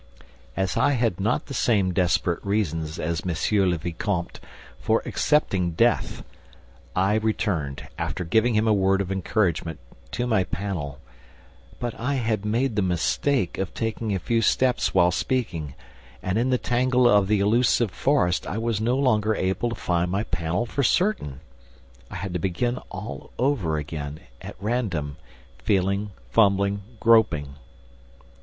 [0.57, 3.69] As I had not the same desperate reasons as M.
[3.69, 4.39] le Vicomte
[4.79, 6.23] for accepting death,
[6.95, 9.77] I returned, after giving him a word of encouragement,
[10.13, 10.97] to my panel,
[11.79, 15.75] but I had made the mistake of taking a few steps while speaking
[16.23, 20.09] and, in the tangle of the illusive forest, I was no longer able to find
[20.09, 21.41] my panel for certain!
[22.09, 25.17] I had to begin all over again, at random,
[25.59, 27.53] feeling, fumbling, groping.